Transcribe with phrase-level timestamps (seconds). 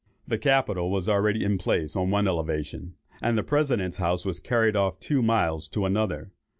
[0.27, 5.21] The Capitol was already placed on one elevation, and the President's House carried off two
[5.21, 6.31] miles to another.